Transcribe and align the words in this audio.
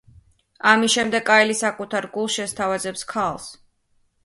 ამის 0.71 0.93
შემდეგ 0.95 1.25
კაილი 1.27 1.59
საკუთარ 1.59 2.09
გულს 2.17 2.39
შესთავაზებს 2.39 3.07
ქალს. 3.15 3.49